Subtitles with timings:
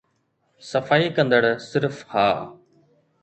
[0.69, 2.27] صفائي ڪندڙ صرف ها